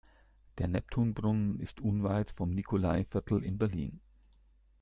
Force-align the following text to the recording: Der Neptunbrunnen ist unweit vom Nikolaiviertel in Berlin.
Der 0.57 0.67
Neptunbrunnen 0.67 1.59
ist 1.59 1.79
unweit 1.79 2.31
vom 2.31 2.49
Nikolaiviertel 2.49 3.43
in 3.43 3.59
Berlin. 3.59 4.01